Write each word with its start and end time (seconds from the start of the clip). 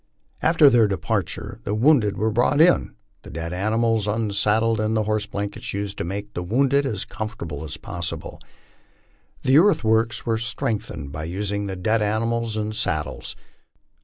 After 0.41 0.67
their 0.67 0.87
departure 0.87 1.59
the 1.63 1.75
wounded 1.75 2.17
were 2.17 2.31
brought 2.31 2.59
in, 2.59 2.95
the 3.21 3.29
dead 3.29 3.53
animals 3.53 4.07
unsaddled, 4.07 4.79
and 4.79 4.97
the 4.97 5.03
horse 5.03 5.27
blankets 5.27 5.75
used 5.75 5.99
to 5.99 6.03
make 6.03 6.33
the 6.33 6.41
wounded 6.41 6.87
as 6.87 7.05
comfortable 7.05 7.63
us 7.63 7.77
possible. 7.77 8.39
The 9.43 9.59
earthworks 9.59 10.25
were 10.25 10.39
strengthened 10.39 11.11
by 11.11 11.25
using 11.25 11.67
the 11.67 11.75
dead 11.75 12.01
animals 12.01 12.57
and 12.57 12.75
saddles. 12.75 13.35